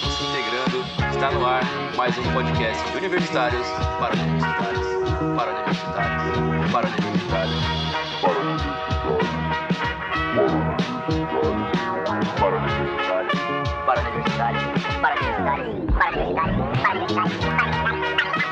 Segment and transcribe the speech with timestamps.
[0.00, 0.84] vamos se integrando.
[1.12, 1.62] Está no ar
[1.96, 3.66] mais um podcast de universitários
[4.00, 4.86] para universitários,
[5.36, 7.62] para universitários, para universitários.
[8.24, 8.98] para universitários,
[12.34, 13.40] para universitários,
[13.86, 14.64] para universitários,
[15.00, 17.42] para universitários, para universitários,
[17.82, 18.44] para universitários.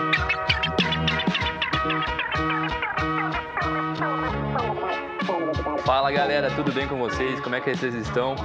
[5.84, 7.40] Fala galera, tudo bem com vocês?
[7.40, 8.36] Como é que vocês estão?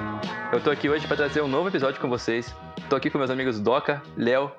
[0.52, 2.56] Eu tô aqui hoje para trazer um novo episódio com vocês.
[2.90, 4.50] Tô aqui com meus amigos Doca, Léo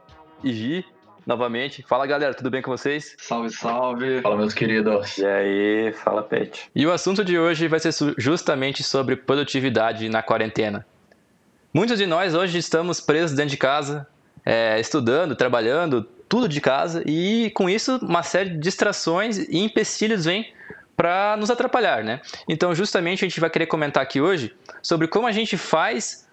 [0.45, 0.85] e Gi,
[1.27, 1.83] novamente.
[1.83, 3.17] Fala galera, tudo bem com vocês?
[3.17, 4.21] Salve, salve.
[4.21, 5.17] Fala, meus queridos.
[5.17, 6.71] E aí, fala Pet.
[6.75, 10.87] E o assunto de hoje vai ser justamente sobre produtividade na quarentena.
[11.73, 14.07] Muitos de nós hoje estamos presos dentro de casa,
[14.45, 20.27] é, estudando, trabalhando, tudo de casa, e com isso uma série de distrações e empecilhos
[20.27, 20.53] vêm
[20.95, 22.21] para nos atrapalhar, né?
[22.47, 26.29] Então, justamente a gente vai querer comentar aqui hoje sobre como a gente faz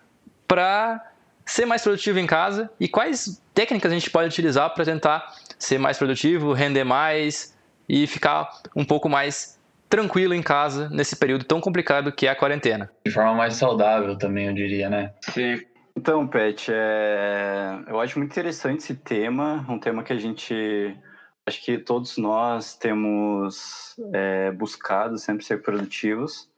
[0.46, 1.15] para
[1.46, 5.78] ser mais produtivo em casa e quais técnicas a gente pode utilizar para tentar ser
[5.78, 7.56] mais produtivo, render mais
[7.88, 12.36] e ficar um pouco mais tranquilo em casa nesse período tão complicado que é a
[12.36, 12.90] quarentena.
[13.06, 15.14] De forma mais saudável também, eu diria, né?
[15.22, 15.62] Sim.
[15.96, 17.80] Então, Pet, é...
[17.88, 20.98] eu acho muito interessante esse tema, um tema que a gente,
[21.46, 26.50] acho que todos nós temos é, buscado sempre ser produtivos,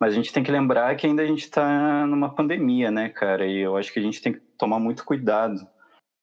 [0.00, 3.46] mas a gente tem que lembrar que ainda a gente está numa pandemia, né, cara?
[3.46, 5.66] E eu acho que a gente tem que tomar muito cuidado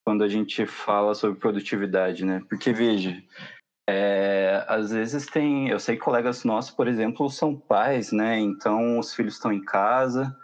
[0.06, 2.44] quando a gente fala sobre produtividade, né?
[2.50, 3.22] Porque, veja,
[3.90, 8.40] é, às vezes tem, eu sei que colegas nossos, por exemplo, são pais, né?
[8.40, 10.38] Então os filhos estão em casa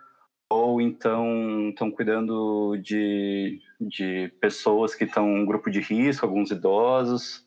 [0.51, 7.45] ou então estão cuidando de, de pessoas que estão em grupo de risco, alguns idosos.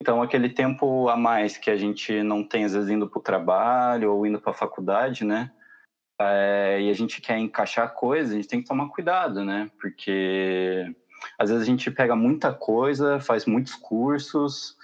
[0.00, 3.22] Então aquele tempo a mais que a gente não tem às vezes indo para o
[3.22, 5.50] trabalho ou indo para a faculdade, né?
[6.20, 9.70] É, e a gente quer encaixar coisas, a gente tem que tomar cuidado, né?
[9.80, 10.84] Porque
[11.38, 14.76] às vezes a gente pega muita coisa, faz muitos cursos,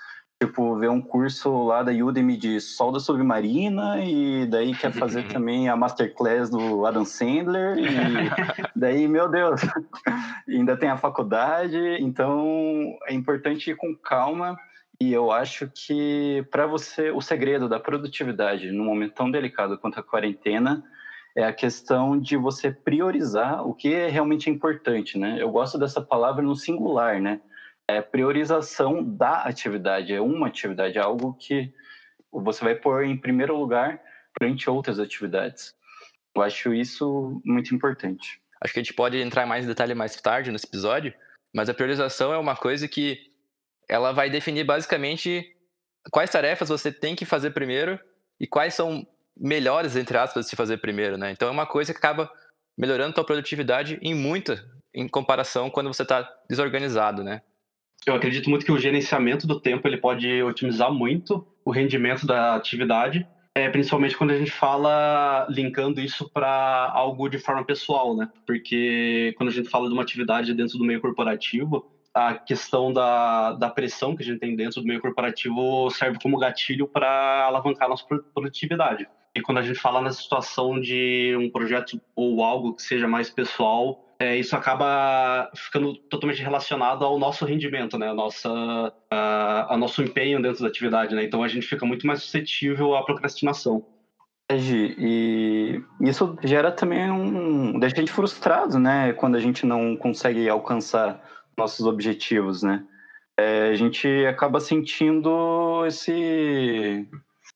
[0.42, 5.68] tipo, vê um curso lá da Udemy de solda submarina e daí quer fazer também
[5.68, 7.86] a masterclass do Adam Sandler e
[8.74, 9.60] daí, meu Deus,
[10.48, 14.56] ainda tem a faculdade, então é importante ir com calma
[15.08, 19.98] e eu acho que para você o segredo da produtividade num momento tão delicado quanto
[19.98, 20.84] a quarentena
[21.36, 25.36] é a questão de você priorizar o que é realmente importante, né?
[25.40, 27.40] Eu gosto dessa palavra no singular, né?
[27.88, 31.72] é priorização da atividade, é uma atividade, é algo que
[32.32, 34.00] você vai pôr em primeiro lugar
[34.36, 35.74] frente a outras atividades.
[36.34, 38.40] Eu acho isso muito importante.
[38.60, 41.14] Acho que a gente pode entrar mais em detalhe mais tarde nesse episódio,
[41.54, 43.30] mas a priorização é uma coisa que
[43.88, 45.44] ela vai definir basicamente
[46.10, 47.98] quais tarefas você tem que fazer primeiro
[48.40, 49.06] e quais são
[49.36, 51.30] melhores, entre aspas, de se fazer primeiro, né?
[51.32, 52.30] Então é uma coisa que acaba
[52.76, 54.64] melhorando a tua produtividade em muita,
[54.94, 57.42] em comparação quando você está desorganizado, né?
[58.06, 62.54] Eu acredito muito que o gerenciamento do tempo ele pode otimizar muito o rendimento da
[62.54, 68.28] atividade, é, principalmente quando a gente fala linkando isso para algo de forma pessoal, né?
[68.46, 73.52] Porque quando a gente fala de uma atividade dentro do meio corporativo, a questão da,
[73.52, 77.86] da pressão que a gente tem dentro do meio corporativo serve como gatilho para alavancar
[77.86, 79.06] a nossa pro- produtividade.
[79.34, 83.28] E quando a gente fala na situação de um projeto ou algo que seja mais
[83.28, 88.10] pessoal, é, isso acaba ficando totalmente relacionado ao nosso rendimento, né?
[88.10, 88.48] A nossa,
[89.10, 91.24] a, a nosso empenho dentro da atividade, né?
[91.24, 93.84] Então a gente fica muito mais suscetível à procrastinação.
[94.52, 97.78] Gi, e isso gera também um.
[97.78, 99.12] deixa a gente frustrado, né?
[99.14, 101.20] Quando a gente não consegue alcançar
[101.56, 102.84] nossos objetivos, né?
[103.36, 107.06] É, a gente acaba sentindo esse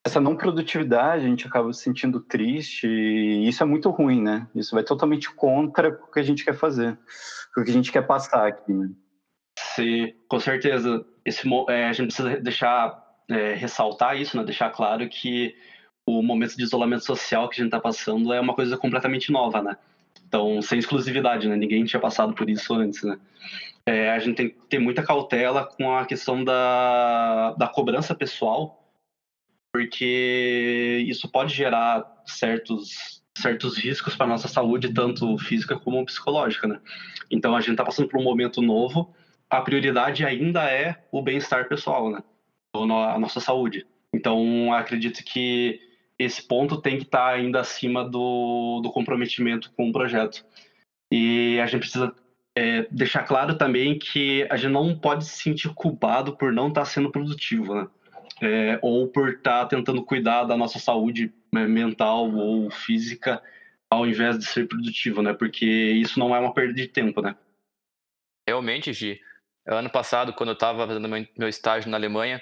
[0.05, 4.47] essa não produtividade, a gente acaba se sentindo triste e isso é muito ruim, né?
[4.55, 6.97] Isso vai totalmente contra o que a gente quer fazer,
[7.55, 8.89] o que a gente quer passar aqui, né?
[9.57, 11.05] Sim, com certeza.
[11.25, 14.43] Esse, é, a gente precisa deixar, é, ressaltar isso, né?
[14.43, 15.55] Deixar claro que
[16.05, 19.61] o momento de isolamento social que a gente está passando é uma coisa completamente nova,
[19.61, 19.77] né?
[20.29, 21.55] Então, sem exclusividade, né?
[21.55, 23.19] Ninguém tinha passado por isso antes, né?
[23.83, 28.93] É, a gente tem que ter muita cautela com a questão da, da cobrança pessoal,
[29.73, 36.79] porque isso pode gerar certos, certos riscos para nossa saúde, tanto física como psicológica, né?
[37.31, 39.11] Então, a gente está passando por um momento novo,
[39.49, 42.21] a prioridade ainda é o bem-estar pessoal, né?
[42.75, 43.83] A nossa saúde.
[44.13, 45.88] Então, acredito que
[46.19, 50.45] esse ponto tem que estar ainda acima do, do comprometimento com o projeto.
[51.11, 52.13] E a gente precisa
[52.55, 56.85] é, deixar claro também que a gente não pode se sentir culpado por não estar
[56.85, 57.87] sendo produtivo, né?
[58.41, 63.41] É, ou por estar tentando cuidar da nossa saúde né, mental ou física
[63.89, 65.33] ao invés de ser produtivo, né?
[65.33, 67.35] Porque isso não é uma perda de tempo, né?
[68.49, 69.21] realmente, Gi,
[69.65, 72.41] ano passado, quando eu estava fazendo meu estágio na Alemanha,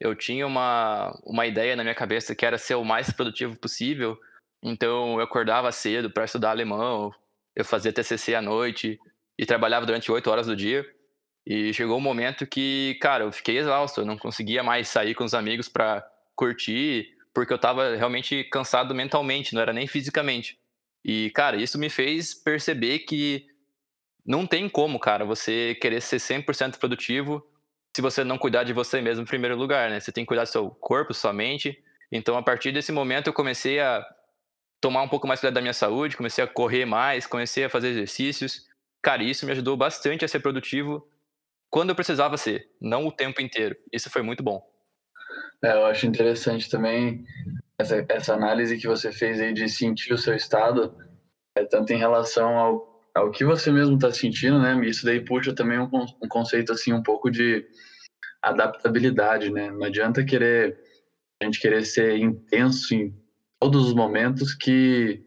[0.00, 4.18] eu tinha uma, uma ideia na minha cabeça que era ser o mais produtivo possível.
[4.62, 7.12] Então, eu acordava cedo para estudar alemão,
[7.54, 8.98] eu fazia TCC à noite
[9.38, 10.84] e trabalhava durante oito horas do dia.
[11.46, 15.24] E chegou um momento que, cara, eu fiquei exausto, eu não conseguia mais sair com
[15.24, 16.04] os amigos para
[16.34, 20.58] curtir, porque eu estava realmente cansado mentalmente, não era nem fisicamente.
[21.04, 23.46] E, cara, isso me fez perceber que
[24.26, 27.46] não tem como, cara, você querer ser 100% produtivo
[27.96, 29.98] se você não cuidar de você mesmo em primeiro lugar, né?
[29.98, 31.82] Você tem que cuidar do seu corpo, sua mente.
[32.12, 34.06] Então, a partir desse momento, eu comecei a
[34.82, 37.88] tomar um pouco mais cuidado da minha saúde, comecei a correr mais, comecei a fazer
[37.88, 38.66] exercícios.
[39.00, 41.08] Cara, isso me ajudou bastante a ser produtivo
[41.70, 43.74] quando eu precisava ser, não o tempo inteiro.
[43.90, 44.62] Isso foi muito bom.
[45.64, 47.24] É, eu acho interessante também
[47.78, 50.94] essa, essa análise que você fez aí de sentir o seu estado,
[51.56, 54.78] é, tanto em relação ao, ao que você mesmo está sentindo, né?
[54.86, 55.88] Isso daí puxa também um,
[56.22, 57.66] um conceito assim um pouco de
[58.42, 59.70] adaptabilidade, né?
[59.70, 60.78] Não adianta querer
[61.40, 63.14] a gente querer ser intenso em
[63.58, 65.24] todos os momentos que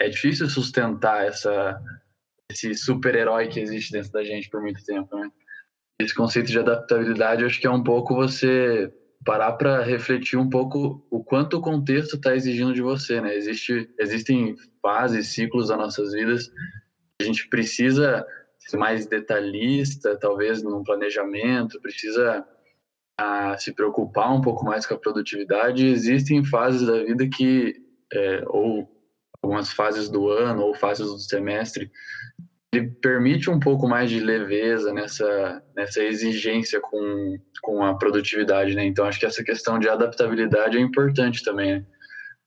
[0.00, 1.78] é difícil sustentar essa
[2.50, 5.30] esse super-herói que existe dentro da gente por muito tempo, né?
[6.00, 8.90] Esse conceito de adaptabilidade, acho que é um pouco você
[9.24, 13.34] parar para refletir um pouco o quanto o contexto está exigindo de você, né?
[13.34, 16.50] Existe, existem fases, ciclos das nossas vidas
[17.20, 18.26] a gente precisa
[18.58, 22.46] ser mais detalhista, talvez num planejamento, precisa
[23.18, 25.86] a, se preocupar um pouco mais com a produtividade.
[25.86, 27.74] Existem fases da vida que,
[28.12, 28.88] é, ou
[29.42, 31.90] algumas fases do ano, ou fases do semestre,
[32.72, 38.84] ele permite um pouco mais de leveza nessa, nessa exigência com, com a produtividade, né?
[38.84, 41.86] Então, acho que essa questão de adaptabilidade é importante também, né?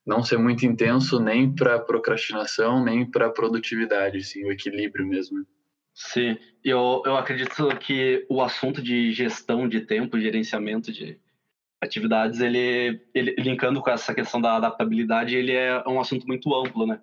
[0.05, 5.45] Não ser muito intenso nem para procrastinação, nem para produtividade, sim, o equilíbrio mesmo.
[5.93, 11.19] Sim, eu, eu acredito que o assunto de gestão de tempo, gerenciamento de
[11.81, 16.85] atividades, ele, ele linkando com essa questão da adaptabilidade, ele é um assunto muito amplo,
[16.87, 17.01] né?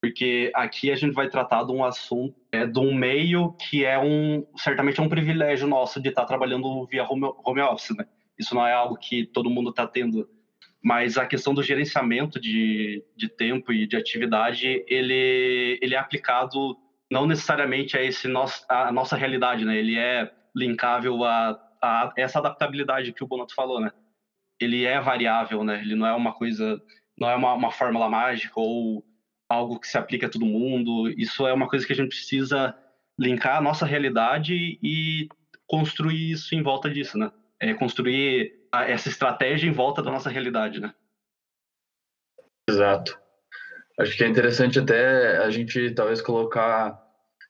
[0.00, 3.98] porque aqui a gente vai tratar de um assunto, é, de um meio que é
[3.98, 8.06] um, certamente é um privilégio nosso de estar trabalhando via home, home office, né?
[8.38, 10.28] Isso não é algo que todo mundo está tendo,
[10.82, 16.76] mas a questão do gerenciamento de, de tempo e de atividade, ele, ele é aplicado
[17.10, 19.76] não necessariamente a, esse nosso, a nossa realidade, né?
[19.76, 23.90] Ele é linkável a, a essa adaptabilidade que o Bonato falou, né?
[24.60, 25.80] Ele é variável, né?
[25.80, 26.80] Ele não é uma coisa,
[27.18, 29.04] não é uma, uma fórmula mágica ou
[29.48, 31.08] algo que se aplica a todo mundo.
[31.16, 32.76] Isso é uma coisa que a gente precisa
[33.18, 35.28] linkar a nossa realidade e
[35.66, 37.32] construir isso em volta disso, né?
[37.60, 40.92] É construir essa estratégia em volta da nossa realidade, né?
[42.68, 43.18] Exato.
[43.98, 47.00] Acho que é interessante até a gente talvez colocar,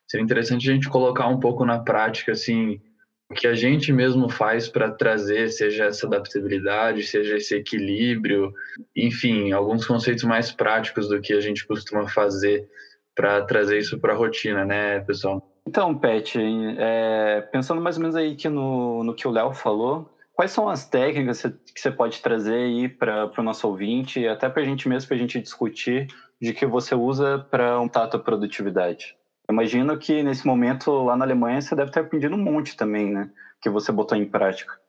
[0.07, 2.81] seria interessante a gente colocar um pouco na prática, assim,
[3.29, 8.51] o que a gente mesmo faz para trazer, seja essa adaptabilidade, seja esse equilíbrio,
[8.95, 12.67] enfim, alguns conceitos mais práticos do que a gente costuma fazer
[13.13, 15.45] para trazer isso para a rotina, né, pessoal?
[15.67, 16.39] Então, Pet,
[16.79, 20.69] é, pensando mais ou menos aí que no, no que o Léo falou, quais são
[20.69, 24.87] as técnicas que você pode trazer aí para o nosso ouvinte, até para a gente
[24.87, 26.07] mesmo, para a gente discutir,
[26.41, 29.17] de que você usa para aumentar a tua produtividade?
[29.51, 33.29] Imagino que nesse momento lá na Alemanha você deve ter aprendido um monte também, né?
[33.61, 34.79] Que você botou em prática.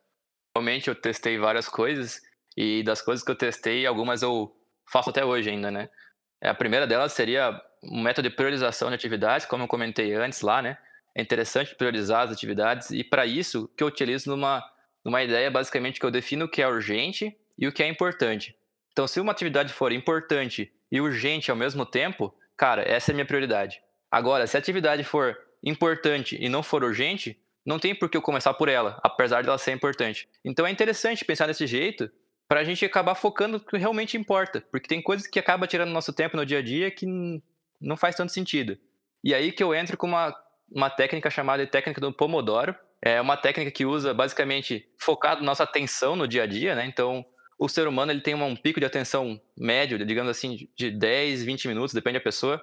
[0.56, 2.22] Realmente eu testei várias coisas
[2.56, 4.54] e das coisas que eu testei, algumas eu
[4.88, 5.88] faço até hoje ainda, né?
[6.40, 10.62] A primeira delas seria um método de priorização de atividades, como eu comentei antes lá,
[10.62, 10.78] né?
[11.12, 14.62] É interessante priorizar as atividades e para isso que eu utilizo numa,
[15.04, 18.54] numa ideia basicamente que eu defino o que é urgente e o que é importante.
[18.92, 23.14] Então, se uma atividade for importante e urgente ao mesmo tempo, cara, essa é a
[23.14, 23.80] minha prioridade.
[24.10, 28.22] Agora, se a atividade for importante e não for urgente, não tem por que eu
[28.22, 30.28] começar por ela, apesar dela ser importante.
[30.44, 32.10] Então é interessante pensar desse jeito
[32.48, 35.90] para a gente acabar focando no que realmente importa, porque tem coisas que acabam tirando
[35.90, 37.06] nosso tempo no dia a dia que
[37.80, 38.76] não faz tanto sentido.
[39.22, 40.34] E aí que eu entro com uma,
[40.70, 42.74] uma técnica chamada técnica do Pomodoro.
[43.02, 46.84] É uma técnica que usa basicamente focado nossa atenção no dia a dia, né?
[46.86, 47.24] Então,
[47.58, 51.68] o ser humano ele tem um pico de atenção médio, digamos assim, de 10, 20
[51.68, 52.62] minutos, depende da pessoa.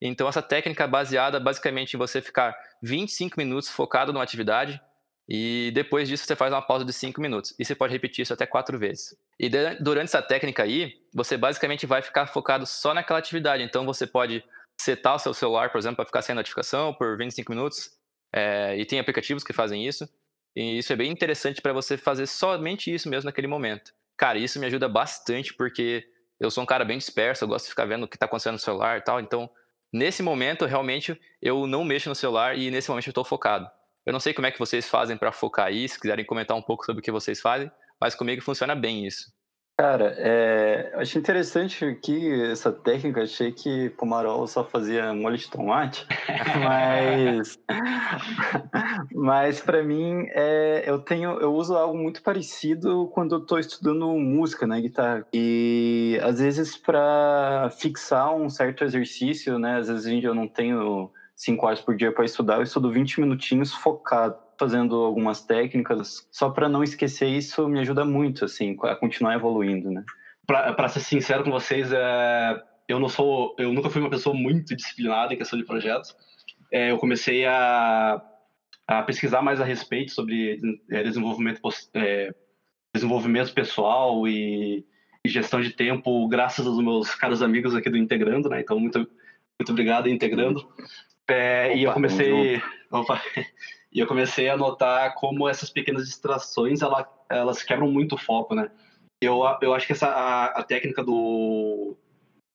[0.00, 4.80] Então, essa técnica é baseada basicamente em você ficar 25 minutos focado numa atividade
[5.28, 7.54] e depois disso você faz uma pausa de 5 minutos.
[7.58, 9.14] E você pode repetir isso até quatro vezes.
[9.38, 13.62] E durante essa técnica aí, você basicamente vai ficar focado só naquela atividade.
[13.62, 14.42] Então, você pode
[14.80, 17.97] setar o seu celular, por exemplo, para ficar sem notificação por 25 minutos.
[18.34, 20.08] É, e tem aplicativos que fazem isso.
[20.54, 23.92] E isso é bem interessante para você fazer somente isso mesmo naquele momento.
[24.16, 26.04] Cara, isso me ajuda bastante porque
[26.40, 28.54] eu sou um cara bem disperso, eu gosto de ficar vendo o que está acontecendo
[28.54, 29.20] no celular e tal.
[29.20, 29.50] Então,
[29.92, 33.68] Nesse momento, realmente, eu não mexo no celular e nesse momento eu estou focado.
[34.04, 36.62] Eu não sei como é que vocês fazem para focar aí, se quiserem comentar um
[36.62, 37.70] pouco sobre o que vocês fazem,
[38.00, 39.32] mas comigo funciona bem isso.
[39.80, 43.22] Cara, é, achei interessante aqui essa técnica.
[43.22, 46.04] Achei que Pomarol só fazia molho de tomate,
[46.64, 47.56] mas,
[49.14, 54.08] mas para mim é, eu tenho, eu uso algo muito parecido quando eu estou estudando
[54.18, 55.24] música, né, guitarra.
[55.32, 61.66] E às vezes para fixar um certo exercício, né, às vezes eu não tenho cinco
[61.66, 66.68] horas por dia para estudar, eu estudo 20 minutinhos focado fazendo algumas técnicas, só para
[66.68, 70.04] não esquecer isso me ajuda muito, assim, a continuar evoluindo, né?
[70.46, 74.74] Para ser sincero com vocês, é, eu não sou, eu nunca fui uma pessoa muito
[74.74, 76.16] disciplinada em questão de projetos.
[76.72, 78.20] É, eu comecei a,
[78.86, 80.58] a, pesquisar mais a respeito sobre
[80.90, 81.60] é, desenvolvimento,
[81.94, 82.34] é,
[82.94, 84.84] desenvolvimento pessoal e,
[85.24, 88.60] e, gestão de tempo, graças aos meus caros amigos aqui do Integrando, né?
[88.60, 90.66] Então, muito, muito obrigado, Integrando.
[91.28, 92.60] É, e eu comecei.
[92.90, 93.20] Opa,
[93.92, 98.54] e eu comecei a notar como essas pequenas distrações ela, elas quebram muito o foco,
[98.54, 98.70] né?
[99.20, 101.96] Eu, eu acho que essa a, a técnica do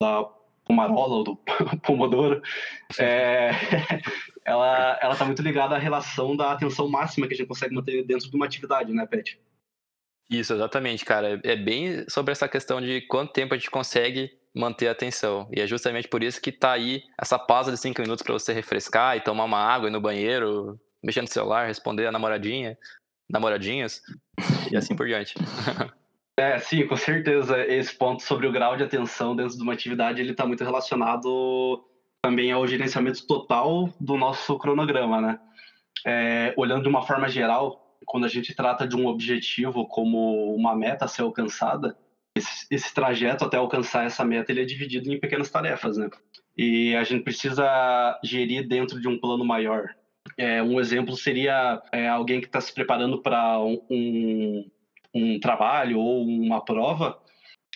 [0.02, 0.24] da
[0.66, 1.36] pomarola ou do
[1.84, 2.42] pomodoro
[2.98, 3.52] é,
[4.46, 8.04] ela ela tá muito ligada à relação da atenção máxima que a gente consegue manter
[8.04, 9.40] dentro de uma atividade, né, Pet?
[10.30, 11.40] Isso, exatamente, cara.
[11.44, 15.48] É bem sobre essa questão de quanto tempo a gente consegue manter a atenção.
[15.52, 18.54] E é justamente por isso que tá aí essa pausa de cinco minutos para você
[18.54, 22.78] refrescar e tomar uma água no banheiro, mexer no celular, responder a namoradinha,
[23.30, 24.02] namoradinhas
[24.72, 25.36] e assim por diante.
[26.36, 27.64] É, sim, com certeza.
[27.68, 31.86] Esse ponto sobre o grau de atenção dentro de uma atividade, ele está muito relacionado
[32.24, 35.40] também ao gerenciamento total do nosso cronograma, né?
[36.06, 40.76] É, olhando de uma forma geral, quando a gente trata de um objetivo como uma
[40.76, 41.96] meta a ser alcançada,
[42.36, 46.10] esse, esse trajeto até alcançar essa meta ele é dividido em pequenas tarefas, né?
[46.58, 49.96] E a gente precisa gerir dentro de um plano maior.
[50.38, 54.70] É, um exemplo seria é, alguém que está se preparando para um,
[55.14, 57.20] um, trabalho ou uma prova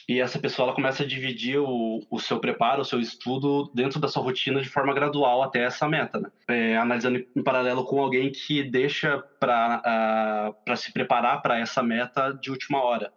[0.07, 3.99] e essa pessoa ela começa a dividir o, o seu preparo, o seu estudo dentro
[3.99, 6.31] da sua rotina de forma gradual até essa meta, né?
[6.47, 12.31] é, analisando em paralelo com alguém que deixa para uh, se preparar para essa meta
[12.31, 13.11] de última hora.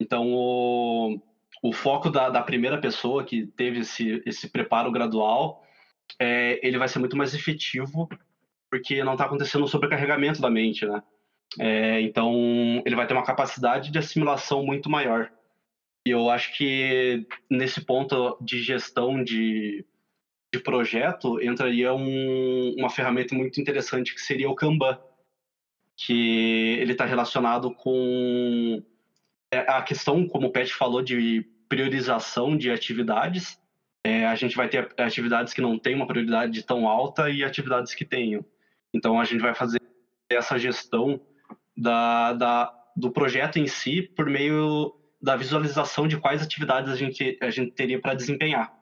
[0.00, 1.20] Então, o,
[1.62, 5.62] o foco da, da primeira pessoa que teve esse, esse preparo gradual,
[6.18, 8.08] é, ele vai ser muito mais efetivo
[8.70, 11.02] porque não está acontecendo um sobrecarregamento da mente, né?
[11.58, 15.30] É, então, ele vai ter uma capacidade de assimilação muito maior.
[16.06, 19.84] E eu acho que nesse ponto de gestão de,
[20.54, 24.98] de projeto entraria um, uma ferramenta muito interessante que seria o Kanban,
[25.96, 28.82] que ele está relacionado com
[29.52, 33.60] é, a questão, como o Pet falou, de priorização de atividades.
[34.06, 37.94] É, a gente vai ter atividades que não têm uma prioridade tão alta e atividades
[37.94, 38.44] que tenham.
[38.94, 39.80] Então a gente vai fazer
[40.30, 41.20] essa gestão
[41.76, 47.38] da, da, do projeto em si por meio da visualização de quais atividades a gente,
[47.40, 48.72] a gente teria para desempenhar.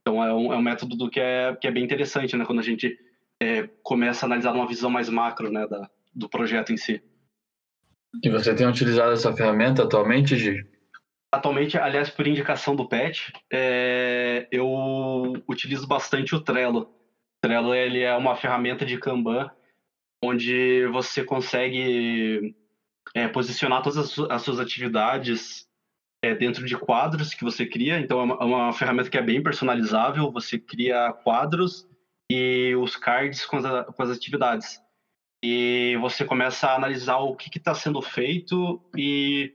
[0.00, 2.44] Então é um, é um método do que é, que é bem interessante, né?
[2.44, 2.96] Quando a gente
[3.40, 7.02] é, começa a analisar uma visão mais macro né, da, do projeto em si.
[8.22, 10.64] E você tem utilizado essa ferramenta atualmente, Gi?
[11.32, 16.88] Atualmente, aliás, por indicação do PET, é, eu utilizo bastante o Trello.
[17.44, 19.50] Trello ele é uma ferramenta de Kanban
[20.24, 22.56] onde você consegue
[23.14, 25.68] é, posicionar todas as, as suas atividades
[26.24, 27.98] é, dentro de quadros que você cria.
[28.00, 30.32] Então, é uma, é uma, ferramenta que é bem personalizável.
[30.32, 31.86] Você cria quadros
[32.32, 34.80] e os cards com as, com as atividades.
[35.44, 39.52] E você começa a analisar o que está sendo feito e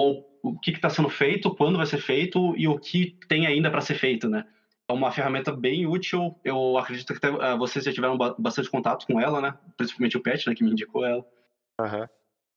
[0.00, 3.70] ou, o que está sendo feito, quando vai ser feito e o que tem ainda
[3.70, 4.46] para ser feito, né?
[4.88, 6.38] É uma ferramenta bem útil.
[6.42, 9.54] Eu acredito que até, uh, vocês já tiveram bastante contato com ela, né?
[9.76, 11.24] Principalmente o Pet, né, que me indicou ela.
[11.80, 12.06] Uhum.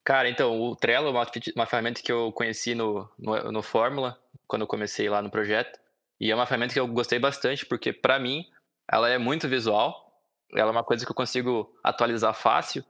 [0.04, 4.18] Cara, então, o Trello é uma, uma ferramenta que eu conheci no, no, no Fórmula,
[4.48, 5.80] quando eu comecei lá no projeto.
[6.20, 8.46] E é uma ferramenta que eu gostei bastante, porque para mim
[8.90, 10.12] ela é muito visual,
[10.54, 12.84] ela é uma coisa que eu consigo atualizar fácil.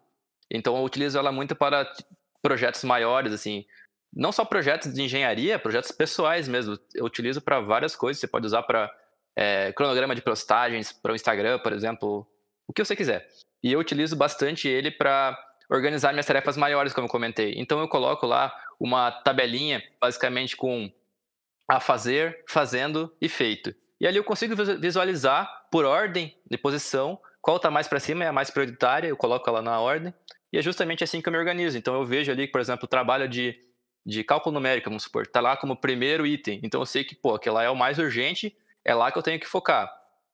[0.50, 1.92] Então eu utilizo ela muito para
[2.42, 3.66] projetos maiores, assim,
[4.14, 6.78] não só projetos de engenharia, projetos pessoais mesmo.
[6.94, 8.20] Eu utilizo para várias coisas.
[8.20, 8.92] Você pode usar para
[9.36, 12.28] é, cronograma de postagens para o Instagram, por exemplo,
[12.68, 13.28] o que você quiser.
[13.64, 15.38] E eu utilizo bastante ele para
[15.70, 17.54] organizar minhas tarefas maiores, como eu comentei.
[17.58, 20.92] Então eu coloco lá uma tabelinha, basicamente com
[21.68, 23.74] a fazer, fazendo e feito.
[24.00, 28.28] E ali eu consigo visualizar por ordem de posição qual está mais para cima é
[28.28, 30.14] a mais prioritária, eu coloco ela na ordem.
[30.54, 31.78] E é justamente assim que eu me organizo.
[31.78, 33.58] Então eu vejo ali, por exemplo, o trabalho de,
[34.06, 36.60] de cálculo numérico, vamos supor, está lá como primeiro item.
[36.62, 39.24] Então eu sei que, pô, aquele lá é o mais urgente é lá que eu
[39.24, 39.92] tenho que focar.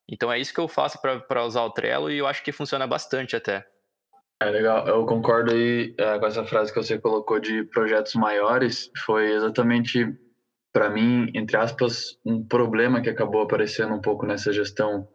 [0.10, 2.88] Então é isso que eu faço para usar o Trello e eu acho que funciona
[2.88, 3.66] bastante até.
[4.40, 8.92] É legal, eu concordo aí é, com essa frase que você colocou de projetos maiores.
[9.04, 10.08] Foi exatamente,
[10.72, 15.08] para mim, entre aspas, um problema que acabou aparecendo um pouco nessa gestão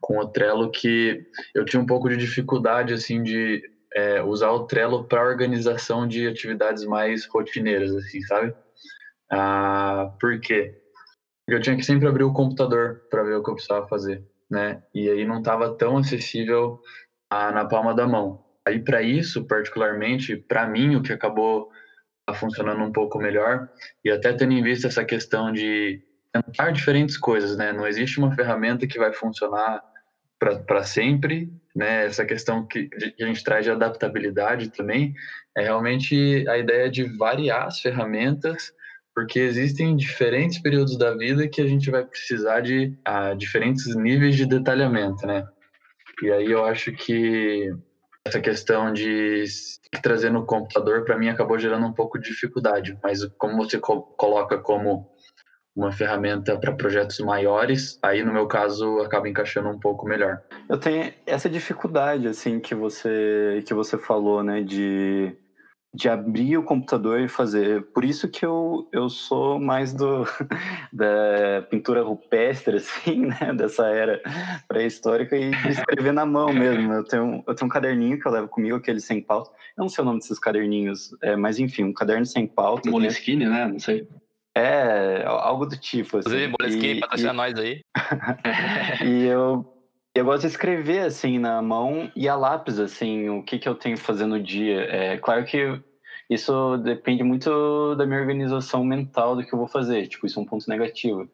[0.00, 3.62] com o Trello, que eu tinha um pouco de dificuldade, assim, de
[3.94, 8.54] é, usar o Trello para organização de atividades mais rotineiras, assim, sabe?
[9.30, 10.83] Ah, por quê?
[11.46, 14.82] Eu tinha que sempre abrir o computador para ver o que eu precisava fazer, né?
[14.94, 16.80] E aí não estava tão acessível
[17.28, 18.44] ah, na palma da mão.
[18.66, 21.70] Aí, para isso, particularmente, para mim, o que acabou
[22.32, 23.68] funcionando um pouco melhor,
[24.02, 27.72] e até tendo em vista essa questão de tentar diferentes coisas, né?
[27.72, 29.82] Não existe uma ferramenta que vai funcionar
[30.38, 32.06] para sempre, né?
[32.06, 35.14] Essa questão que, que a gente traz de adaptabilidade também
[35.56, 38.72] é realmente a ideia de variar as ferramentas,
[39.14, 44.36] porque existem diferentes períodos da vida que a gente vai precisar de ah, diferentes níveis
[44.36, 45.44] de detalhamento, né?
[46.22, 47.70] E aí eu acho que
[48.26, 49.44] essa questão de
[50.02, 52.98] trazer no computador, para mim, acabou gerando um pouco de dificuldade.
[53.02, 55.06] Mas como você co coloca como
[55.76, 60.40] uma ferramenta para projetos maiores, aí no meu caso acaba encaixando um pouco melhor.
[60.68, 65.36] Eu tenho essa dificuldade assim que você que você falou, né, de
[65.94, 67.82] de abrir o computador e fazer.
[67.92, 70.24] Por isso que eu, eu sou mais do
[70.92, 73.54] da pintura rupestre, assim, né?
[73.54, 74.20] Dessa era
[74.66, 76.92] pré-histórica e de escrever na mão mesmo.
[76.92, 79.50] Eu tenho, eu tenho um caderninho que eu levo comigo, aquele sem pauta.
[79.76, 82.90] Eu não sei o nome desses caderninhos, é, mas enfim, um caderno sem pauta.
[82.90, 83.68] Moleskine, né?
[83.68, 84.08] Não sei.
[84.56, 86.18] É, algo do tipo.
[86.18, 86.28] Assim.
[86.28, 87.80] Inclusive, Moleskine, patrocina e, nós aí.
[89.04, 89.73] e eu
[90.14, 93.74] eu gosto de escrever assim na mão e a lápis assim o que que eu
[93.74, 94.82] tenho que fazer no dia.
[94.82, 95.80] É claro que
[96.30, 100.06] isso depende muito da minha organização mental do que eu vou fazer.
[100.06, 101.28] Tipo isso é um ponto negativo.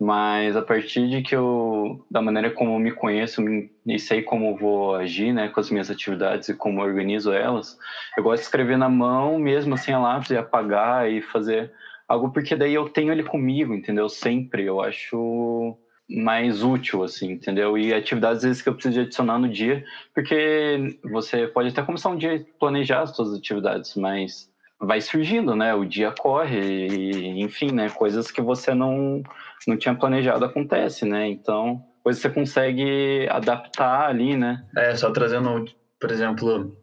[0.00, 3.40] Mas a partir de que eu da maneira como eu me conheço
[3.86, 7.76] e sei como vou agir, né, com as minhas atividades e como eu organizo elas,
[8.16, 11.72] eu gosto de escrever na mão mesmo assim a lápis e apagar e fazer
[12.08, 14.08] algo porque daí eu tenho ele comigo, entendeu?
[14.08, 17.78] Sempre eu acho mais útil, assim, entendeu?
[17.78, 22.10] E atividades às vezes que eu preciso adicionar no dia, porque você pode até começar
[22.10, 25.74] um dia a planejar as suas atividades, mas vai surgindo, né?
[25.74, 27.88] O dia corre e, enfim, né?
[27.88, 29.22] Coisas que você não,
[29.66, 31.28] não tinha planejado acontece, né?
[31.28, 34.64] Então, coisas que você consegue adaptar ali, né?
[34.76, 35.64] É, só trazendo,
[35.98, 36.76] por exemplo,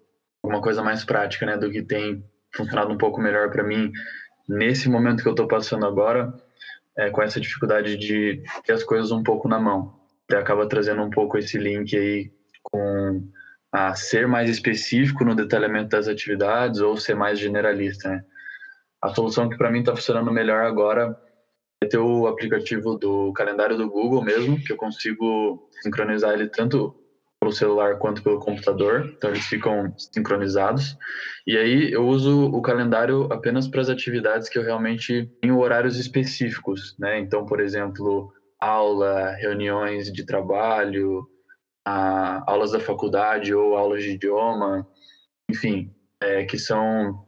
[0.43, 1.57] uma coisa mais prática, né?
[1.57, 3.91] Do que tem funcionado um pouco melhor para mim
[4.49, 6.33] nesse momento que eu tô passando agora,
[6.97, 9.99] é, com essa dificuldade de ter as coisas um pouco na mão.
[10.29, 12.31] Você acaba trazendo um pouco esse link aí
[12.63, 13.27] com
[13.71, 18.23] a ser mais específico no detalhamento das atividades ou ser mais generalista, né?
[19.01, 21.17] A solução que para mim está funcionando melhor agora
[21.83, 27.00] é ter o aplicativo do calendário do Google mesmo, que eu consigo sincronizar ele tanto
[27.41, 30.95] pelo celular quanto pelo computador, então eles ficam sincronizados.
[31.47, 35.97] E aí eu uso o calendário apenas para as atividades que eu realmente tenho horários
[35.97, 37.19] específicos, né?
[37.19, 41.27] Então, por exemplo, aula, reuniões de trabalho,
[41.83, 44.87] a, aulas da faculdade ou aulas de idioma,
[45.49, 47.25] enfim, é, que são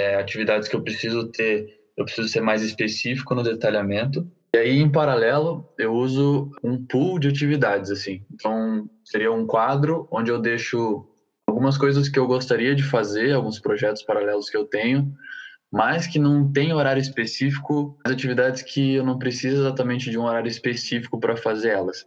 [0.00, 4.80] é, atividades que eu preciso ter, eu preciso ser mais específico no detalhamento e aí,
[4.80, 8.22] em paralelo, eu uso um pool de atividades, assim.
[8.30, 11.06] Então, seria um quadro onde eu deixo
[11.46, 15.12] algumas coisas que eu gostaria de fazer, alguns projetos paralelos que eu tenho,
[15.70, 20.24] mas que não tem horário específico, as atividades que eu não preciso exatamente de um
[20.24, 22.06] horário específico para fazer elas.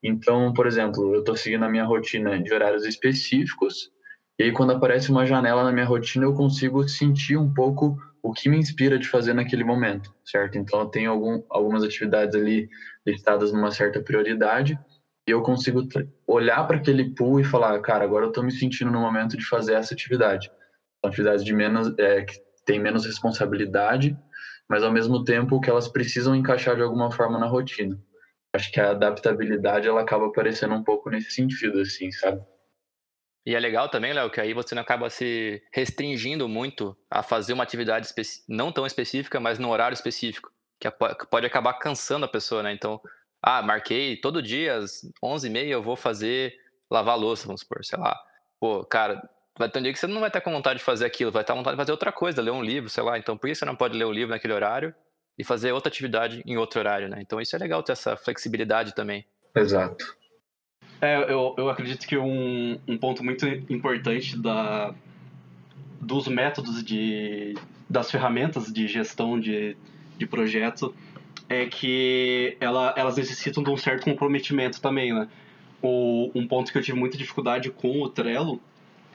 [0.00, 3.90] Então, por exemplo, eu estou seguindo a minha rotina de horários específicos,
[4.38, 8.32] e aí quando aparece uma janela na minha rotina, eu consigo sentir um pouco o
[8.32, 10.56] que me inspira de fazer naquele momento, certo?
[10.56, 12.68] Então eu tenho algum, algumas atividades ali
[13.04, 14.78] listadas numa certa prioridade
[15.26, 15.86] eu consigo
[16.26, 19.44] olhar para aquele pool e falar, cara, agora eu estou me sentindo no momento de
[19.44, 20.50] fazer essa atividade.
[21.02, 22.34] Atividades de menos, é, que
[22.64, 24.16] tem menos responsabilidade,
[24.68, 27.98] mas ao mesmo tempo que elas precisam encaixar de alguma forma na rotina.
[28.52, 32.42] Acho que a adaptabilidade ela acaba aparecendo um pouco nesse sentido, assim, sabe?
[33.46, 37.52] E é legal também, Léo, que aí você não acaba se restringindo muito a fazer
[37.52, 38.08] uma atividade
[38.48, 40.88] não tão específica, mas no horário específico, que
[41.30, 42.72] pode acabar cansando a pessoa, né?
[42.72, 43.00] Então,
[43.46, 46.54] ah, marquei todo dia às 11h30 eu vou fazer
[46.90, 48.18] lavar louça, vamos supor, sei lá.
[48.58, 49.22] Pô, cara,
[49.58, 51.42] vai ter um dia que você não vai estar com vontade de fazer aquilo, vai
[51.42, 53.18] estar com vontade de fazer outra coisa, ler um livro, sei lá.
[53.18, 54.94] Então, por que você não pode ler o livro naquele horário
[55.38, 57.18] e fazer outra atividade em outro horário, né?
[57.20, 59.26] Então, isso é legal ter essa flexibilidade também.
[59.54, 60.16] Exato.
[61.02, 64.94] É, eu, eu acredito que um, um ponto muito importante da,
[66.00, 67.54] dos métodos de,
[67.90, 69.76] das ferramentas de gestão de,
[70.16, 70.94] de projeto
[71.48, 75.28] é que ela, elas necessitam de um certo comprometimento também, né?
[75.82, 78.60] O, um ponto que eu tive muita dificuldade com o Trello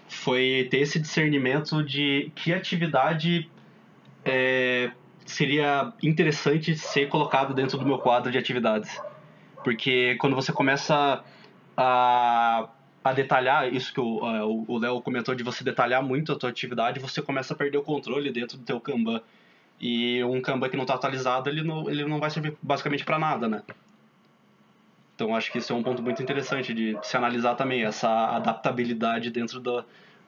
[0.08, 3.50] foi ter esse discernimento de que atividade
[4.24, 4.92] é,
[5.26, 9.00] seria interessante ser colocado dentro do meu quadro de atividades.
[9.64, 11.24] Porque quando você começa
[11.76, 12.70] a,
[13.04, 16.50] a detalhar isso que é, o o Léo comentou de você detalhar muito a tua
[16.50, 19.22] atividade, você começa a perder o controle dentro do teu Kanban.
[19.80, 23.18] E um Kanban que não está atualizado, ele não, ele não vai servir basicamente para
[23.18, 23.64] nada, né?
[25.16, 29.30] Então acho que isso é um ponto muito interessante de se analisar também, essa adaptabilidade
[29.30, 29.84] dentro da,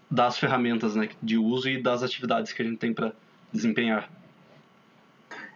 [0.09, 3.13] das ferramentas né, de uso e das atividades que a gente tem para
[3.53, 4.09] desempenhar.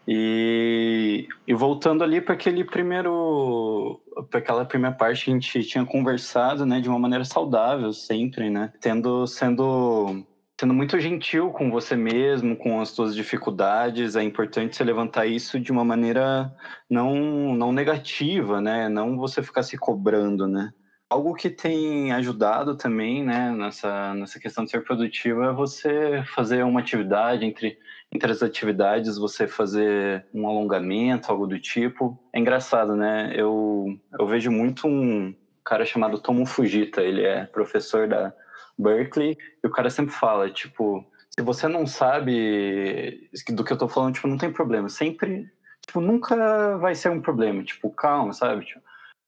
[0.08, 5.86] E, e voltando ali para aquele primeiro, para aquela primeira parte que a gente tinha
[5.86, 10.24] conversado, né, de uma maneira saudável sempre, né, tendo sendo
[10.60, 15.60] sendo muito gentil com você mesmo, com as suas dificuldades, é importante você levantar isso
[15.60, 16.54] de uma maneira
[16.90, 20.72] não não negativa, né, não você ficar se cobrando, né.
[21.10, 26.64] Algo que tem ajudado também, né, nessa nessa questão de ser produtivo é você fazer
[26.64, 27.78] uma atividade entre
[28.14, 32.18] entre as atividades, você fazer um alongamento, algo do tipo.
[32.34, 33.34] É engraçado, né?
[33.36, 33.88] Eu,
[34.18, 38.34] eu vejo muito um cara chamado Tomo Fujita, ele é professor da
[38.78, 41.06] Berkeley, e o cara sempre fala, tipo,
[41.38, 44.88] se você não sabe do que eu tô falando, tipo, não tem problema.
[44.88, 45.52] Sempre,
[45.86, 47.62] tipo, nunca vai ser um problema.
[47.64, 48.66] Tipo, calma, sabe?
[48.66, 48.82] Tipo,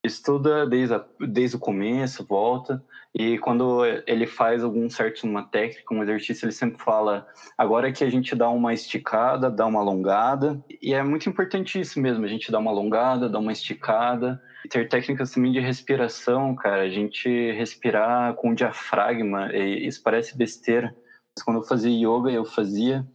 [0.06, 2.84] estuda desde, a, desde o começo, volta.
[3.14, 7.92] E quando ele faz algum certo uma técnica, um exercício, ele sempre fala: agora é
[7.92, 10.64] que a gente dá uma esticada, dá uma alongada.
[10.82, 14.42] E é muito importante isso mesmo, a gente dá uma alongada, dá uma esticada.
[14.70, 19.54] Ter técnicas também de respiração, cara, a gente respirar com o diafragma.
[19.56, 20.94] isso parece besteira,
[21.36, 23.06] mas quando eu fazia yoga, eu fazia.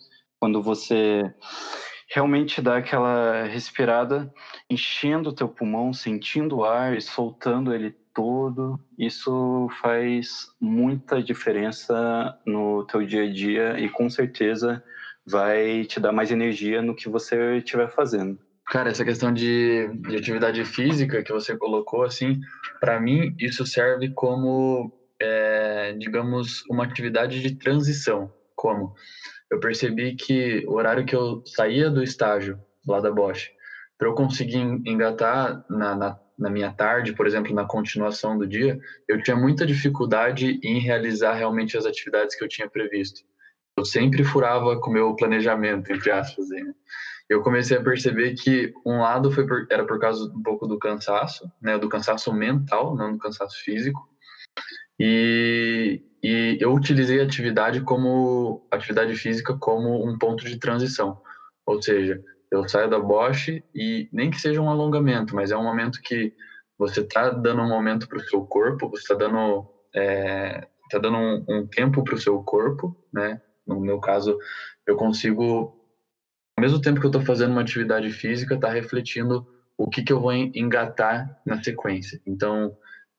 [0.41, 1.23] Quando você
[2.13, 4.31] realmente dá aquela respirada,
[4.69, 10.29] enchendo o teu pulmão, sentindo o ar e soltando ele todo, isso faz
[10.61, 14.83] muita diferença no teu dia a dia e com certeza
[15.27, 18.39] vai te dar mais energia no que você estiver fazendo.
[18.69, 22.41] Cara, essa questão de, de atividade física que você colocou, assim,
[22.81, 28.33] para mim isso serve como, é, digamos, uma atividade de transição.
[28.55, 28.95] Como?
[29.51, 33.51] Eu percebi que o horário que eu saía do estágio lá da Bosch,
[33.99, 38.79] para eu conseguir engatar na, na na minha tarde, por exemplo, na continuação do dia,
[39.09, 43.23] eu tinha muita dificuldade em realizar realmente as atividades que eu tinha previsto.
[43.77, 46.49] Eu sempre furava com o meu planejamento, entre aspas.
[46.49, 46.75] Né?
[47.33, 50.79] Eu comecei a perceber que um lado foi por, era por causa um pouco do
[50.79, 54.07] cansaço, né, do cansaço mental, não do cansaço físico.
[55.01, 61.23] E, e eu utilizei a atividade como atividade física como um ponto de transição.
[61.65, 65.65] Ou seja, eu saio da Bosch e nem que seja um alongamento, mas é um
[65.65, 66.35] momento que
[66.77, 71.17] você está dando um momento para o seu corpo, você está dando, é, tá dando
[71.17, 73.41] um, um tempo para o seu corpo, né?
[73.67, 74.37] No meu caso,
[74.87, 75.82] eu consigo,
[76.63, 79.47] mesmo tempo que eu estou fazendo uma atividade física, tá refletindo
[79.77, 82.21] o que, que eu vou engatar na sequência.
[82.25, 82.77] Então,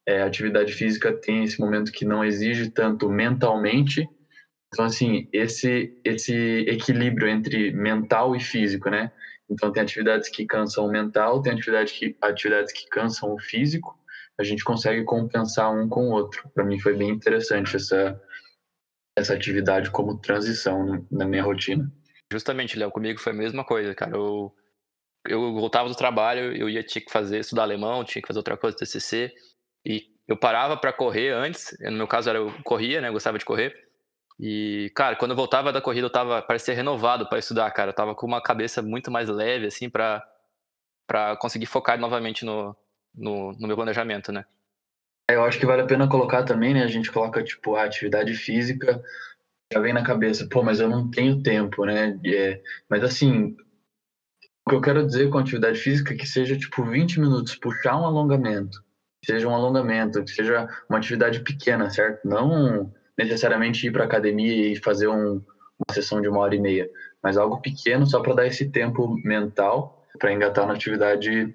[0.08, 4.08] é, atividade física tem esse momento que não exige tanto mentalmente,
[4.74, 6.34] então, assim, esse, esse
[6.68, 9.12] equilíbrio entre mental e físico, né?
[9.48, 13.96] Então, tem atividades que cansam o mental, tem atividades que, atividades que cansam o físico,
[14.40, 16.50] a gente consegue compensar um com o outro.
[16.56, 18.20] Para mim foi bem interessante essa,
[19.16, 21.92] essa atividade como transição na minha rotina.
[22.34, 24.16] Justamente, Léo, comigo foi a mesma coisa, cara.
[24.16, 24.54] Eu,
[25.26, 28.58] eu voltava do trabalho, eu ia tinha que fazer estudar alemão, tinha que fazer outra
[28.58, 29.32] coisa, TCC,
[29.86, 33.38] e eu parava para correr antes, no meu caso era eu corria, né, eu gostava
[33.38, 33.74] de correr,
[34.40, 37.92] e, cara, quando eu voltava da corrida, eu tava, parecia renovado para estudar, cara.
[37.92, 40.28] Eu tava com uma cabeça muito mais leve, assim, para
[41.06, 42.76] para conseguir focar novamente no,
[43.14, 44.46] no, no, meu planejamento, né?
[45.30, 46.82] É, eu acho que vale a pena colocar também, né?
[46.82, 49.04] A gente coloca, tipo, a atividade física,
[49.72, 52.20] já vem na cabeça, pô, mas eu não tenho tempo, né?
[52.26, 53.56] É, mas, assim,
[54.66, 58.00] o que eu quero dizer com atividade física é que seja, tipo, 20 minutos, puxar
[58.00, 58.84] um alongamento,
[59.26, 62.28] seja um alongamento, que seja uma atividade pequena, certo?
[62.28, 66.90] Não necessariamente ir para academia e fazer um, uma sessão de uma hora e meia,
[67.22, 71.54] mas algo pequeno só para dar esse tempo mental para engatar na atividade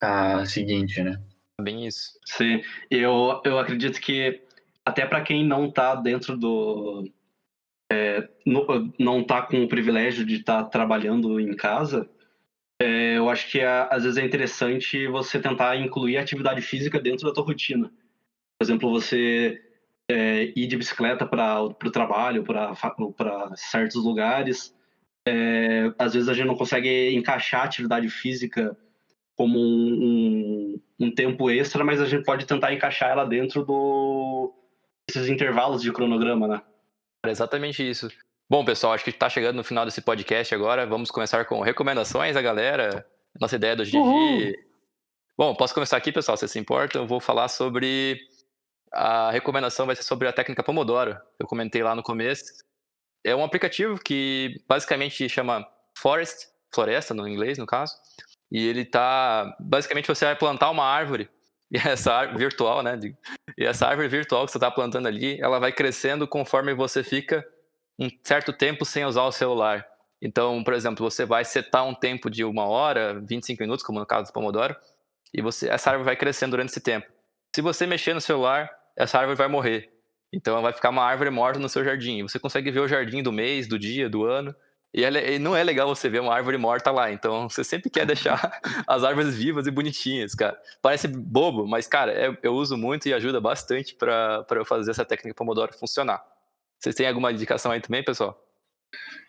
[0.00, 1.20] a seguinte, né?
[1.60, 2.18] Bem isso.
[2.26, 4.45] Sim, eu, eu acredito que
[4.86, 7.04] até para quem não está dentro do.
[7.92, 8.28] É,
[8.98, 12.08] não está com o privilégio de estar tá trabalhando em casa,
[12.80, 17.32] é, eu acho que às vezes é interessante você tentar incluir atividade física dentro da
[17.32, 17.88] tua rotina.
[18.58, 19.60] Por exemplo, você
[20.10, 24.74] é, ir de bicicleta para o trabalho, para certos lugares.
[25.26, 28.76] É, às vezes a gente não consegue encaixar atividade física
[29.34, 34.54] como um, um, um, tempo extra, mas a gente pode tentar encaixar ela dentro do,
[35.08, 36.62] esses intervalos de cronograma, né?
[37.24, 38.08] É exatamente isso.
[38.48, 40.86] Bom, pessoal, acho que está chegando no final desse podcast agora.
[40.86, 43.06] Vamos começar com recomendações da galera.
[43.40, 43.96] Nossa ideia do GG.
[43.96, 44.52] Uhul.
[45.36, 46.98] Bom, posso começar aqui, pessoal, se se importa.
[46.98, 48.18] Eu vou falar sobre.
[48.92, 51.18] A recomendação vai ser sobre a técnica Pomodoro.
[51.38, 52.44] Eu comentei lá no começo.
[53.24, 55.66] É um aplicativo que basicamente chama
[55.98, 57.94] Forest, floresta no inglês, no caso.
[58.50, 59.56] E ele tá.
[59.58, 61.28] Basicamente você vai plantar uma árvore.
[61.72, 62.98] E essa árvore virtual, né?
[63.58, 67.44] E essa árvore virtual que você está plantando ali, ela vai crescendo conforme você fica
[67.98, 69.84] um certo tempo sem usar o celular.
[70.20, 74.06] Então, por exemplo, você vai setar um tempo de uma hora, 25 minutos, como no
[74.06, 74.76] caso do Pomodoro,
[75.32, 77.06] e você, essa árvore vai crescendo durante esse tempo.
[77.54, 79.90] Se você mexer no celular, essa árvore vai morrer.
[80.32, 82.22] Então, ela vai ficar uma árvore morta no seu jardim.
[82.22, 84.54] Você consegue ver o jardim do mês, do dia, do ano.
[84.96, 87.12] E, ela- e não é legal você ver uma árvore morta lá.
[87.12, 88.40] Então, você sempre quer deixar
[88.88, 90.58] as árvores vivas e bonitinhas, cara.
[90.80, 95.04] Parece bobo, mas, cara, é- eu uso muito e ajuda bastante para eu fazer essa
[95.04, 96.24] técnica Pomodoro funcionar.
[96.78, 98.42] Vocês têm alguma indicação aí também, pessoal?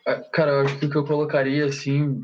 [0.08, 2.22] Ah, Cara, eu acho que o que eu colocaria, assim,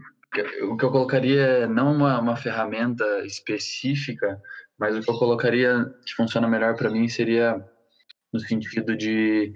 [0.62, 4.42] o que eu colocaria é não uma, uma ferramenta específica,
[4.80, 7.62] mas o que eu colocaria que funciona melhor para mim seria
[8.32, 9.54] no sentido de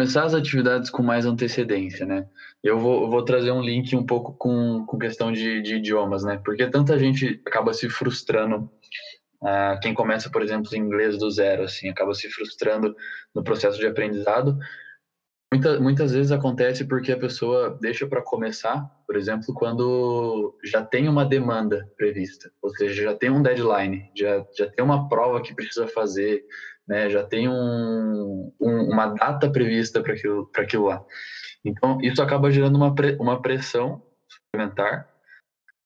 [0.00, 2.26] começar as atividades com mais antecedência, né?
[2.64, 6.40] Eu vou, vou trazer um link um pouco com, com questão de, de idiomas, né?
[6.42, 8.70] Porque tanta gente acaba se frustrando.
[9.42, 12.96] ah, quem começa, por exemplo, em inglês do zero, assim, acaba se frustrando
[13.34, 14.58] no processo de aprendizado,
[15.52, 21.08] Muita, muitas vezes acontece porque a pessoa deixa para começar, por exemplo, quando já tem
[21.08, 25.52] uma demanda prevista, ou seja, já tem um deadline, já, já tem uma prova que
[25.52, 26.44] precisa fazer,
[26.88, 31.04] né, já tem um, um- uma data prevista para aquilo, aquilo lá.
[31.64, 35.08] Então, isso acaba gerando uma, pre- uma pressão suplementar,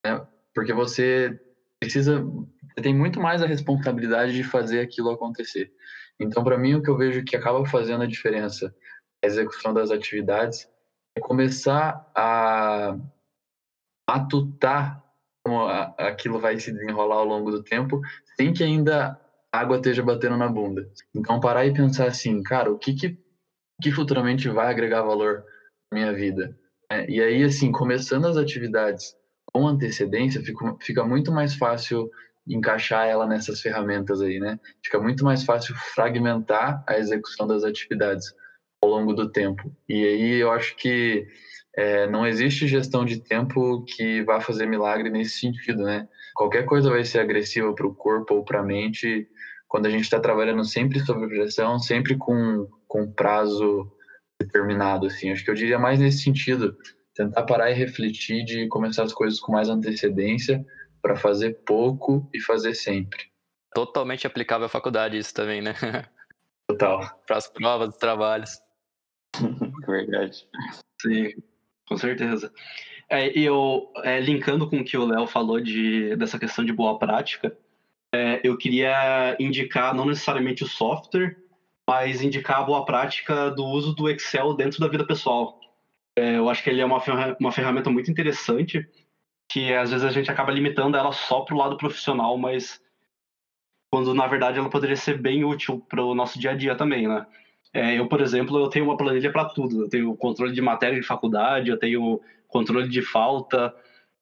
[0.04, 1.38] né, porque você
[1.80, 5.72] precisa, você tem muito mais a responsabilidade de fazer aquilo acontecer.
[6.18, 8.74] Então, para mim, o que eu vejo que acaba fazendo a diferença
[9.22, 10.68] a execução das atividades
[11.16, 12.96] é começar a
[14.08, 15.02] matutar
[15.44, 15.66] como
[15.98, 18.00] aquilo vai se desenrolar ao longo do tempo,
[18.36, 19.18] sem que ainda
[19.58, 20.88] água esteja batendo na bunda.
[21.14, 23.18] Então, parar e pensar assim, cara, o que que,
[23.82, 25.44] que futuramente vai agregar valor
[25.92, 26.56] na minha vida?
[26.90, 29.16] É, e aí, assim, começando as atividades
[29.52, 32.10] com antecedência, fica, fica muito mais fácil
[32.46, 34.58] encaixar ela nessas ferramentas aí, né?
[34.84, 38.34] Fica muito mais fácil fragmentar a execução das atividades
[38.82, 39.74] ao longo do tempo.
[39.88, 41.26] E aí eu acho que
[41.76, 46.08] é, não existe gestão de tempo que vá fazer milagre nesse sentido, né?
[46.34, 49.28] Qualquer coisa vai ser agressiva para o corpo ou para a mente
[49.68, 53.90] quando a gente está trabalhando sempre sob pressão, sempre com, com prazo
[54.40, 55.32] determinado, assim.
[55.32, 56.76] Acho que eu diria mais nesse sentido,
[57.14, 60.64] tentar parar e refletir de começar as coisas com mais antecedência
[61.02, 63.24] para fazer pouco e fazer sempre.
[63.74, 65.74] Totalmente aplicável à faculdade isso também, né?
[66.68, 67.00] Total.
[67.26, 68.60] Para as provas, os trabalhos.
[69.86, 70.48] Verdade.
[71.02, 71.32] Sim,
[71.94, 72.52] com certeza.
[73.08, 76.98] É, eu, é, linkando com o que o Léo falou de, dessa questão de boa
[76.98, 77.56] prática,
[78.12, 81.36] é, eu queria indicar não necessariamente o software,
[81.88, 85.60] mas indicar a boa prática do uso do Excel dentro da vida pessoal.
[86.16, 87.00] É, eu acho que ele é uma,
[87.38, 88.84] uma ferramenta muito interessante,
[89.48, 92.80] que às vezes a gente acaba limitando ela só para o lado profissional, mas
[93.92, 97.06] quando na verdade ela poderia ser bem útil para o nosso dia a dia também,
[97.06, 97.24] né?
[97.74, 99.82] É, eu, por exemplo, eu tenho uma planilha para tudo.
[99.82, 103.74] Eu tenho controle de matéria de faculdade, eu tenho controle de falta,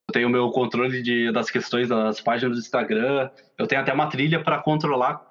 [0.09, 3.29] eu tenho meu controle de, das questões das páginas do Instagram.
[3.59, 5.23] Eu tenho até uma trilha para controlar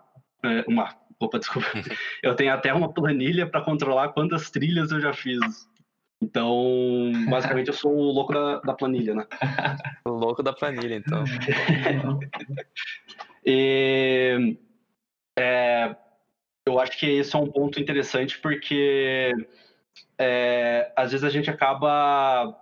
[0.44, 0.96] é, uma.
[1.20, 1.68] Opa, desculpa.
[2.24, 5.40] Eu tenho até uma planilha para controlar quantas trilhas eu já fiz.
[6.20, 9.28] Então, basicamente, eu sou o louco da, da planilha, né?
[10.06, 11.24] O louco da planilha, então.
[13.44, 14.58] E
[15.38, 15.96] é,
[16.66, 19.32] eu acho que esse é um ponto interessante porque
[20.18, 22.58] é, às vezes a gente acaba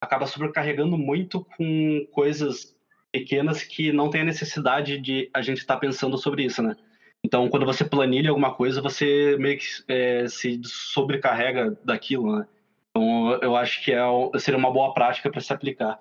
[0.00, 2.76] acaba sobrecarregando muito com coisas
[3.10, 6.76] pequenas que não tem a necessidade de a gente estar pensando sobre isso, né?
[7.24, 12.46] Então, quando você planilha alguma coisa, você meio que é, se sobrecarrega daquilo, né?
[12.90, 13.98] Então, eu acho que é,
[14.38, 15.98] seria uma boa prática para se aplicar.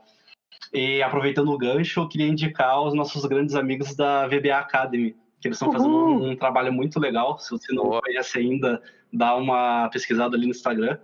[0.74, 5.49] E aproveitando o gancho, eu queria indicar os nossos grandes amigos da VBA Academy, que
[5.49, 7.38] eles estão fazendo um, um trabalho muito legal.
[7.38, 8.01] Se você não Boa.
[8.01, 8.81] conhece ainda,
[9.13, 10.97] dá uma pesquisada ali no Instagram.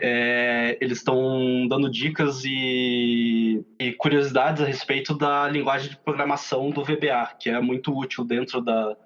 [0.00, 6.82] É, eles estão dando dicas e, e curiosidades a respeito da linguagem de programação do
[6.82, 8.96] VBA, que é muito útil dentro da,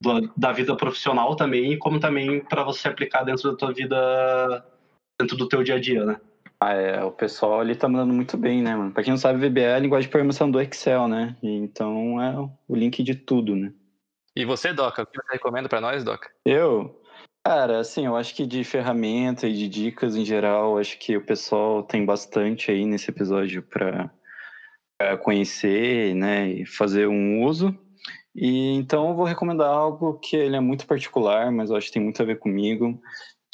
[0.00, 4.64] do- da vida profissional também, como também para você aplicar dentro da tua vida,
[5.20, 6.16] dentro do teu dia a dia, né?
[6.60, 8.90] Ah, é, o pessoal ali tá mandando muito bem, né, mano?
[8.90, 11.36] Pra quem não sabe, VBA é a linguagem de programação do Excel, né?
[11.42, 13.72] Então é o link de tudo, né?
[14.36, 16.30] E você, Doca, o que você recomenda pra nós, Doca?
[16.44, 17.00] Eu?
[17.42, 21.24] Cara, assim, eu acho que de ferramenta e de dicas em geral, acho que o
[21.24, 24.10] pessoal tem bastante aí nesse episódio para
[25.22, 27.74] conhecer, né, e fazer um uso.
[28.34, 31.94] E então eu vou recomendar algo que ele é muito particular, mas eu acho que
[31.94, 33.00] tem muito a ver comigo,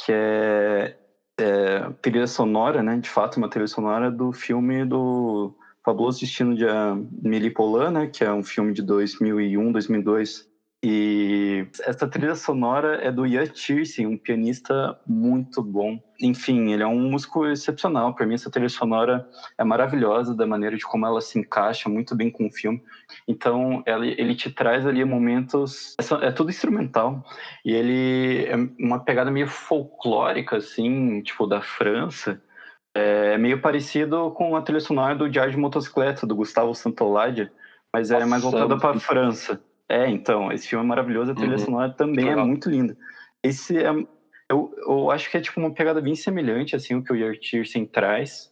[0.04, 0.98] que é,
[1.38, 6.66] é trilha sonora, né, de fato, uma trilha sonora do filme do Fabuloso Destino de
[6.66, 10.50] Amélie Poulain, né, que é um filme de 2001, 2002,
[10.84, 16.02] e essa trilha sonora é do Ian Tirsen, um pianista muito bom.
[16.20, 18.12] Enfim, ele é um músico excepcional.
[18.14, 22.16] Para mim, essa trilha sonora é maravilhosa da maneira de como ela se encaixa muito
[22.16, 22.82] bem com o filme.
[23.28, 25.94] Então, ele, ele te traz ali momentos.
[26.00, 27.24] É, é tudo instrumental.
[27.64, 32.42] E ele é uma pegada meio folclórica, assim, tipo da França.
[32.92, 37.48] É meio parecido com a trilha sonora do Diário de Motocicleta, do Gustavo Santoladi,
[37.92, 39.60] mas é mais voltada para a França.
[39.92, 41.58] É, então, esse filme é maravilhoso, a trilha uhum.
[41.58, 42.46] sonora também é Legal.
[42.46, 42.96] é muito linda.
[43.42, 43.90] Esse é,
[44.48, 47.84] eu, eu acho que é tipo uma pegada bem semelhante, assim, o que o Yertirsen
[47.84, 48.50] traz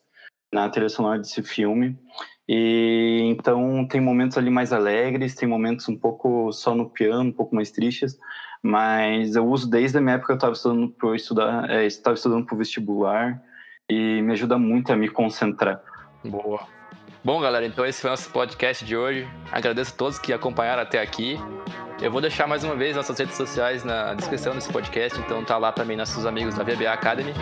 [0.52, 1.98] na trilha sonora desse filme.
[2.46, 7.32] E então tem momentos ali mais alegres, tem momentos um pouco só no piano, um
[7.32, 8.18] pouco mais tristes,
[8.62, 12.16] mas eu uso desde a minha época que eu estava estudando para estudar, é, estava
[12.16, 13.42] estudando para o vestibular
[13.88, 15.80] e me ajuda muito a me concentrar.
[16.22, 16.79] Boa.
[17.22, 19.28] Bom, galera, então esse foi o nosso podcast de hoje.
[19.52, 21.38] Agradeço a todos que acompanharam até aqui.
[22.00, 25.58] Eu vou deixar mais uma vez nossas redes sociais na descrição desse podcast, então tá
[25.58, 27.34] lá também nossos amigos da VBA Academy.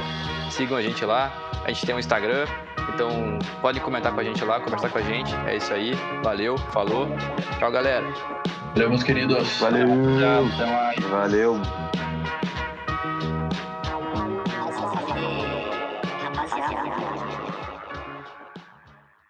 [0.51, 1.33] Sigam a gente lá.
[1.64, 2.47] A gente tem um Instagram,
[2.93, 5.33] então pode comentar com a gente lá, conversar com a gente.
[5.47, 5.93] É isso aí.
[6.25, 7.07] Valeu, falou.
[7.59, 8.05] Tchau, galera.
[8.75, 9.59] Valeu, meus queridos.
[9.59, 9.87] Valeu.
[9.87, 10.99] Tchau, até mais.
[11.05, 11.61] Valeu.